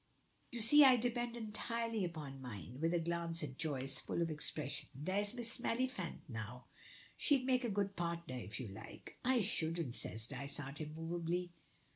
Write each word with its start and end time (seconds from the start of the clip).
You 0.49 0.61
see 0.63 0.83
I 0.83 0.95
depend 0.95 1.35
entirely 1.35 2.03
upon 2.03 2.41
mine," 2.41 2.79
with 2.81 2.91
a 2.95 2.99
glance 2.99 3.43
at 3.43 3.55
Joyce, 3.59 3.99
full 3.99 4.23
of 4.23 4.31
expression. 4.31 4.89
"There's 4.95 5.35
Miss 5.35 5.59
Maliphant 5.59 6.21
now 6.27 6.65
she'd 7.15 7.45
make 7.45 7.63
a 7.63 7.69
good 7.69 7.95
partner 7.95 8.35
if 8.39 8.59
you 8.59 8.69
like." 8.69 9.19
"I 9.23 9.41
shouldn't," 9.41 9.93
says 9.93 10.25
Dysart, 10.25 10.81
immovably. 10.81 11.51